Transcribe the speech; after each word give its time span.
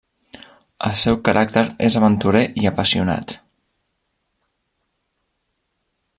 El 0.85 0.95
seu 1.01 1.19
caràcter 1.29 1.63
és 1.89 1.97
aventurer 1.99 2.43
i 2.63 2.67
apassionat. 2.69 3.37